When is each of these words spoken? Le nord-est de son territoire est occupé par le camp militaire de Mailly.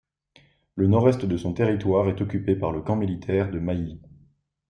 Le 0.77 0.87
nord-est 0.87 1.25
de 1.27 1.37
son 1.37 1.53
territoire 1.53 2.09
est 2.09 2.19
occupé 2.21 2.55
par 2.55 2.71
le 2.71 2.81
camp 2.81 2.95
militaire 2.95 3.51
de 3.51 3.59
Mailly. 3.59 4.01